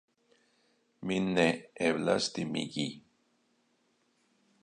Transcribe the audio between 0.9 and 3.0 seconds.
Min ne eblas timigi.